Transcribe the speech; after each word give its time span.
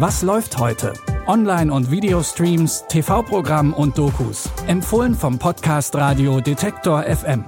Was 0.00 0.22
läuft 0.22 0.58
heute? 0.58 0.92
Online- 1.26 1.72
und 1.72 1.90
Videostreams, 1.90 2.84
TV-Programm 2.88 3.74
und 3.74 3.98
Dokus. 3.98 4.48
Empfohlen 4.68 5.12
vom 5.12 5.40
Podcast 5.40 5.96
Radio 5.96 6.40
Detektor 6.40 7.02
FM. 7.02 7.44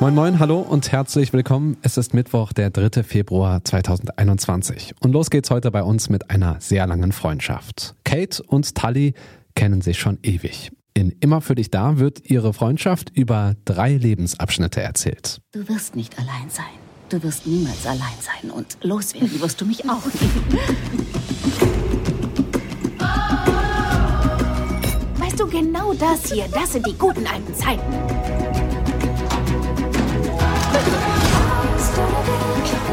Moin 0.00 0.14
Moin, 0.14 0.38
hallo 0.38 0.58
und 0.58 0.92
herzlich 0.92 1.32
willkommen. 1.32 1.78
Es 1.80 1.96
ist 1.96 2.12
Mittwoch, 2.12 2.52
der 2.52 2.68
3. 2.68 3.04
Februar 3.04 3.64
2021. 3.64 4.92
Und 5.00 5.12
los 5.12 5.30
geht's 5.30 5.50
heute 5.50 5.70
bei 5.70 5.82
uns 5.82 6.10
mit 6.10 6.28
einer 6.28 6.60
sehr 6.60 6.86
langen 6.86 7.12
Freundschaft. 7.12 7.94
Kate 8.04 8.42
und 8.42 8.74
Tully 8.74 9.14
kennen 9.54 9.80
sich 9.80 9.98
schon 9.98 10.18
ewig. 10.22 10.72
In 10.94 11.10
Immer 11.20 11.40
für 11.40 11.54
dich 11.54 11.70
da 11.70 11.98
wird 11.98 12.28
ihre 12.28 12.52
Freundschaft 12.52 13.10
über 13.14 13.54
drei 13.64 13.96
Lebensabschnitte 13.96 14.80
erzählt. 14.80 15.40
Du 15.52 15.68
wirst 15.68 15.94
nicht 15.94 16.18
allein 16.18 16.50
sein. 16.50 16.64
Du 17.08 17.22
wirst 17.22 17.46
niemals 17.46 17.86
allein 17.86 18.00
sein. 18.20 18.50
Und 18.50 18.78
loswerden 18.82 19.40
wirst 19.40 19.60
du 19.60 19.66
mich 19.66 19.84
auch. 19.88 20.02
Weißt 25.18 25.38
du, 25.40 25.46
genau 25.46 25.92
das 25.94 26.32
hier, 26.32 26.46
das 26.52 26.72
sind 26.72 26.86
die 26.86 26.96
guten 26.96 27.26
alten 27.26 27.54
Zeiten. 27.54 27.82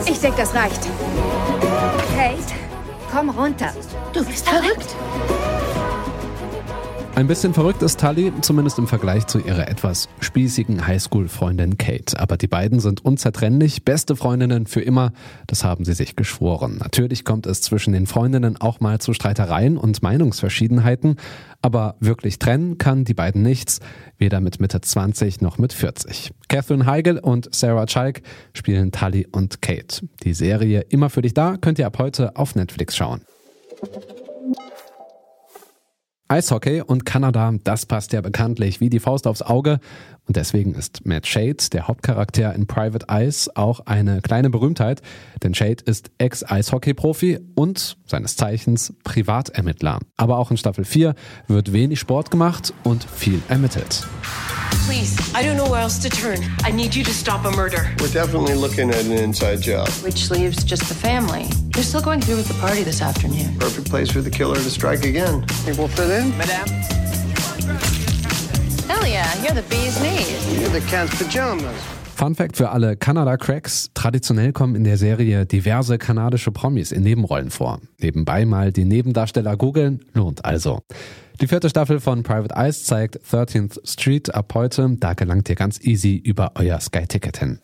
Ich 0.10 0.20
denke, 0.20 0.38
das 0.38 0.54
reicht. 0.54 0.82
Kate, 2.16 2.54
komm 3.12 3.30
runter. 3.30 3.74
Du 4.14 4.24
bist 4.24 4.48
verrückt. 4.48 4.96
Ein 7.18 7.26
bisschen 7.26 7.56
verrückt 7.56 7.82
ist 7.82 8.00
Tully, 8.00 8.32
zumindest 8.42 8.78
im 8.78 8.86
Vergleich 8.86 9.26
zu 9.26 9.40
ihrer 9.40 9.68
etwas 9.68 10.08
spießigen 10.20 10.86
Highschool-Freundin 10.86 11.80
Kate. 11.80 12.20
Aber 12.20 12.38
die 12.38 12.48
beiden 12.48 12.80
sind 12.80 13.04
unzertrennlich, 13.04 13.84
beste 13.84 14.16
Freundinnen 14.16 14.68
für 14.68 14.82
immer, 14.82 15.14
das 15.48 15.64
haben 15.64 15.84
sie 15.84 15.94
sich 15.94 16.16
geschworen. 16.16 16.78
Natürlich 16.78 17.26
kommt 17.26 17.48
es 17.48 17.64
zwischen 17.64 17.94
den 17.94 18.06
Freundinnen 18.06 18.58
auch 18.58 18.82
mal 18.82 19.00
zu 19.00 19.14
Streitereien 19.14 19.78
und 19.78 20.04
Meinungsverschiedenheiten, 20.04 21.16
aber 21.64 21.96
wirklich 22.00 22.38
trennen 22.38 22.78
kann 22.78 23.04
die 23.04 23.16
beiden 23.16 23.42
nichts, 23.42 23.80
weder 24.20 24.40
mit 24.40 24.60
Mitte 24.60 24.80
20 24.80 25.42
noch 25.42 25.58
mit 25.58 25.74
40. 25.74 26.34
Catherine 26.50 26.86
Heigl 26.86 27.18
und 27.18 27.50
Sarah 27.52 27.88
Chalk 27.88 28.22
spielen 28.54 28.92
Tully 28.92 29.26
und 29.32 29.64
Kate. 29.64 30.08
Die 30.22 30.36
Serie 30.36 30.82
Immer 30.82 31.10
für 31.10 31.24
dich 31.24 31.34
da 31.34 31.58
könnt 31.58 31.80
ihr 31.80 31.88
ab 31.88 31.98
heute 31.98 32.36
auf 32.36 32.54
Netflix 32.54 32.96
schauen. 32.96 33.22
Eishockey 36.28 36.82
und 36.82 37.06
Kanada, 37.06 37.54
das 37.64 37.86
passt 37.86 38.14
ja 38.14 38.22
bekanntlich 38.22 38.80
wie 38.80 38.90
die 38.90 39.00
Faust 39.00 39.28
aufs 39.28 39.42
Auge. 39.42 39.80
Und 40.26 40.36
deswegen 40.36 40.76
ist 40.76 41.06
Matt 41.06 41.26
Shade, 41.26 41.58
der 41.72 41.88
Hauptcharakter 41.88 42.54
in 42.54 42.68
Private 42.68 43.06
Eyes, 43.10 43.50
auch 43.56 43.80
eine 43.86 44.22
kleine 44.22 44.50
Berühmtheit. 44.50 45.02
Denn 45.42 45.54
Shade 45.54 45.84
ist 45.86 46.12
Ex-Eishockey-Profi 46.18 47.40
und 47.56 47.98
seines 48.06 48.36
Zeichens 48.36 48.94
Privatermittler. 49.06 50.00
Aber 50.18 50.38
auch 50.38 50.52
in 50.52 50.58
Staffel 50.58 50.84
4 50.84 51.16
wird 51.48 51.72
wenig 51.72 52.00
Sport 52.00 52.30
gemacht 52.30 52.74
und 52.84 53.06
viel 53.06 53.42
ermittelt. 53.48 54.06
Please, 54.86 55.18
I 55.34 55.44
don't 55.44 55.58
know 55.58 55.70
where 55.70 55.82
else 55.82 55.98
to 56.00 56.10
turn. 56.10 56.40
I 56.64 56.72
need 56.72 56.96
you 56.96 57.04
to 57.04 57.14
stop 57.14 57.46
a 57.46 57.52
murder. 57.52 57.94
We're 58.00 58.08
definitely 58.10 58.56
looking 58.56 58.90
at 58.90 59.06
an 59.06 59.12
inside 59.12 59.62
job. 59.62 59.90
Which 60.04 60.30
leaves 60.30 60.64
just 60.64 60.88
the 60.88 60.96
family. 60.96 61.48
You're 61.76 61.84
still 61.84 62.02
going 62.02 62.22
through 62.22 62.38
with 62.38 62.48
the 62.48 62.54
party 62.56 62.84
this 62.84 63.02
afternoon. 63.02 63.58
Perfect 63.60 63.90
place 63.90 64.10
for 64.10 64.22
the 64.22 64.32
killer 64.32 64.56
to 64.56 64.70
strike 64.70 65.04
again. 65.04 65.46
Think 65.48 65.78
we'll 65.78 65.88
fit 65.88 66.10
in? 66.10 66.38
Madame, 66.38 66.68
Hell 68.88 69.06
yeah, 69.06 69.44
you're 69.44 69.54
the 69.54 69.66
bee's 69.70 70.02
knees. 70.02 70.60
You're 70.60 70.70
the 70.70 70.82
cat's 70.82 71.22
pajamas. 71.22 71.97
Fun 72.18 72.34
Fact 72.34 72.58
für 72.58 72.72
alle 72.72 72.98
Kanada-Cracks. 72.98 73.92
Traditionell 73.94 74.52
kommen 74.52 74.74
in 74.74 74.84
der 74.84 74.98
Serie 74.98 75.46
diverse 75.46 76.00
kanadische 76.00 76.52
Promis 76.52 76.92
in 76.92 77.04
Nebenrollen 77.04 77.52
vor. 77.52 77.80
Nebenbei 78.00 78.44
mal 78.44 78.72
die 78.72 78.86
Nebendarsteller 78.86 79.56
googeln, 79.56 80.00
lohnt 80.14 80.44
also. 80.44 80.80
Die 81.40 81.48
vierte 81.48 81.70
Staffel 81.70 82.00
von 82.00 82.24
Private 82.24 82.56
Eyes 82.56 82.86
zeigt 82.86 83.18
13th 83.18 83.88
Street 83.88 84.34
ab 84.34 84.52
heute. 84.56 84.96
Da 85.00 85.14
gelangt 85.14 85.48
ihr 85.48 85.56
ganz 85.56 85.80
easy 85.80 86.16
über 86.16 86.54
euer 86.56 86.80
Sky-Ticket 86.80 87.38
hin. 87.38 87.60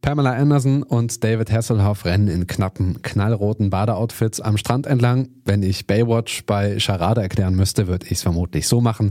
Pamela 0.00 0.34
Anderson 0.34 0.84
und 0.84 1.24
David 1.24 1.50
Hasselhoff 1.50 2.04
rennen 2.04 2.28
in 2.28 2.46
knappen, 2.46 3.02
knallroten 3.02 3.68
Badeoutfits 3.68 4.40
am 4.40 4.58
Strand 4.58 4.86
entlang. 4.86 5.30
Wenn 5.44 5.64
ich 5.64 5.88
Baywatch 5.88 6.46
bei 6.46 6.78
Charade 6.78 7.20
erklären 7.20 7.56
müsste, 7.56 7.88
würde 7.88 8.06
ich 8.06 8.12
es 8.12 8.22
vermutlich 8.22 8.68
so 8.68 8.80
machen. 8.80 9.10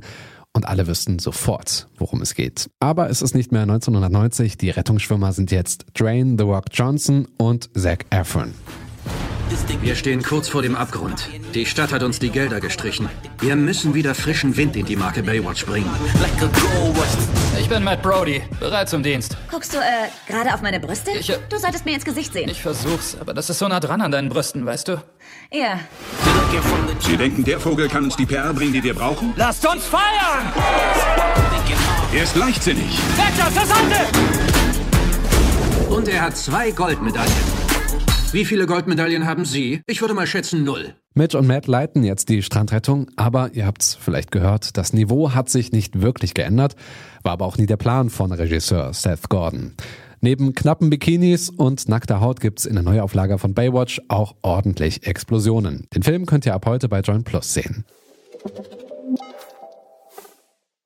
Und 0.57 0.65
alle 0.67 0.87
wüssten 0.87 1.19
sofort, 1.19 1.87
worum 1.99 2.23
es 2.23 2.33
geht. 2.33 2.71
Aber 2.79 3.11
es 3.11 3.21
ist 3.21 3.35
nicht 3.35 3.51
mehr 3.51 3.61
1990. 3.61 4.57
Die 4.57 4.71
Rettungsschwimmer 4.71 5.31
sind 5.31 5.51
jetzt 5.51 5.85
Drain, 5.93 6.35
The 6.35 6.45
Rock 6.45 6.65
Johnson 6.73 7.27
und 7.37 7.69
Zac 7.75 8.07
Efron. 8.09 8.55
Wir 9.81 9.95
stehen 9.95 10.21
kurz 10.23 10.49
vor 10.49 10.61
dem 10.61 10.75
Abgrund. 10.75 11.29
Die 11.53 11.65
Stadt 11.65 11.91
hat 11.93 12.03
uns 12.03 12.19
die 12.19 12.29
Gelder 12.29 12.59
gestrichen. 12.59 13.09
Wir 13.39 13.55
müssen 13.55 13.93
wieder 13.93 14.13
frischen 14.15 14.57
Wind 14.57 14.75
in 14.75 14.85
die 14.85 14.95
Marke 14.95 15.23
Baywatch 15.23 15.65
bringen. 15.65 15.89
ich 17.59 17.69
bin 17.69 17.83
Matt 17.83 18.01
Brody, 18.01 18.41
bereit 18.59 18.89
zum 18.89 19.03
Dienst. 19.03 19.37
Guckst 19.49 19.73
du, 19.73 19.77
äh, 19.77 20.09
gerade 20.27 20.53
auf 20.53 20.61
meine 20.61 20.79
Brüste? 20.79 21.11
Ich, 21.11 21.29
äh, 21.29 21.37
du 21.49 21.57
solltest 21.57 21.85
mir 21.85 21.93
ins 21.95 22.03
Gesicht 22.03 22.33
sehen. 22.33 22.49
Ich 22.49 22.61
versuch's, 22.61 23.15
aber 23.19 23.33
das 23.33 23.49
ist 23.49 23.59
so 23.59 23.67
nah 23.67 23.79
dran 23.79 24.01
an 24.01 24.11
deinen 24.11 24.29
Brüsten, 24.29 24.65
weißt 24.65 24.89
du? 24.89 25.01
ja. 25.51 25.79
Sie 26.99 27.17
denken, 27.17 27.43
der 27.43 27.59
Vogel 27.59 27.87
kann 27.87 28.05
uns 28.05 28.15
die 28.15 28.25
PR 28.25 28.53
bringen, 28.53 28.73
die 28.73 28.83
wir 28.83 28.93
brauchen? 28.93 29.33
Lasst 29.35 29.65
uns 29.65 29.85
feiern! 29.85 30.51
Er 32.13 32.23
ist 32.23 32.35
leichtsinnig. 32.35 32.97
Weg 33.15 33.53
zur 33.53 33.65
Seite! 33.65 34.05
Und 35.89 36.07
er 36.07 36.21
hat 36.23 36.37
zwei 36.37 36.71
Goldmedaillen. 36.71 37.56
Wie 38.33 38.43
viele 38.43 38.65
Goldmedaillen 38.65 39.25
haben 39.25 39.45
Sie? 39.45 39.81
Ich 39.87 40.01
würde 40.01 40.13
mal 40.13 40.27
schätzen 40.27 40.63
null. 40.65 40.93
Mitch 41.13 41.37
und 41.37 41.47
Matt 41.47 41.65
leiten 41.65 42.03
jetzt 42.03 42.27
die 42.29 42.43
Strandrettung, 42.43 43.07
aber 43.15 43.51
ihr 43.53 43.65
habt's 43.65 43.97
vielleicht 43.99 44.31
gehört, 44.31 44.77
das 44.77 44.91
Niveau 44.93 45.33
hat 45.33 45.49
sich 45.49 45.71
nicht 45.71 46.01
wirklich 46.01 46.33
geändert, 46.33 46.75
war 47.23 47.31
aber 47.31 47.45
auch 47.45 47.57
nie 47.57 47.65
der 47.65 47.77
Plan 47.77 48.09
von 48.09 48.31
Regisseur 48.33 48.93
Seth 48.93 49.29
Gordon. 49.29 49.73
Neben 50.19 50.53
knappen 50.53 50.89
Bikinis 50.89 51.49
und 51.49 51.87
nackter 51.87 52.19
Haut 52.19 52.41
gibt's 52.41 52.65
in 52.65 52.75
der 52.75 52.83
Neuauflage 52.83 53.37
von 53.37 53.53
Baywatch 53.53 54.01
auch 54.09 54.35
ordentlich 54.41 55.07
Explosionen. 55.07 55.87
Den 55.95 56.03
Film 56.03 56.25
könnt 56.25 56.45
ihr 56.45 56.53
ab 56.53 56.65
heute 56.65 56.89
bei 56.89 56.99
Join 56.99 57.23
Plus 57.23 57.53
sehen. 57.53 57.85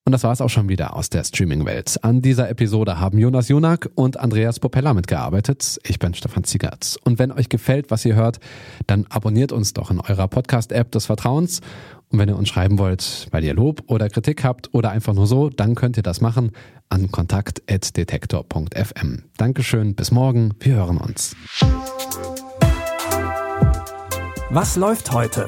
Und 0.03 0.13
das 0.13 0.23
war 0.23 0.31
es 0.31 0.41
auch 0.41 0.49
schon 0.49 0.67
wieder 0.67 0.95
aus 0.95 1.11
der 1.11 1.23
Streaming-Welt. 1.23 2.03
An 2.03 2.23
dieser 2.23 2.49
Episode 2.49 2.99
haben 2.99 3.19
Jonas 3.19 3.49
Junak 3.49 3.91
und 3.93 4.19
Andreas 4.19 4.59
Popella 4.59 4.95
mitgearbeitet. 4.95 5.79
Ich 5.83 5.99
bin 5.99 6.15
Stefan 6.15 6.43
Ziegert. 6.43 6.97
Und 7.03 7.19
wenn 7.19 7.31
euch 7.31 7.49
gefällt, 7.49 7.91
was 7.91 8.03
ihr 8.03 8.15
hört, 8.15 8.39
dann 8.87 9.05
abonniert 9.09 9.51
uns 9.51 9.73
doch 9.73 9.91
in 9.91 9.99
eurer 9.99 10.27
Podcast-App 10.27 10.91
des 10.91 11.05
Vertrauens. 11.05 11.61
Und 12.09 12.17
wenn 12.17 12.29
ihr 12.29 12.35
uns 12.35 12.49
schreiben 12.49 12.79
wollt, 12.79 13.27
weil 13.29 13.43
ihr 13.43 13.53
Lob 13.53 13.83
oder 13.87 14.09
Kritik 14.09 14.43
habt 14.43 14.73
oder 14.73 14.89
einfach 14.89 15.13
nur 15.13 15.27
so, 15.27 15.49
dann 15.49 15.75
könnt 15.75 15.97
ihr 15.97 16.03
das 16.03 16.19
machen 16.19 16.51
an 16.89 17.11
kontakt.detektor.fm. 17.11 19.23
Dankeschön, 19.37 19.93
bis 19.95 20.11
morgen, 20.11 20.55
wir 20.59 20.75
hören 20.75 20.97
uns. 20.97 21.37
Was 24.49 24.75
läuft 24.75 25.13
heute? 25.13 25.47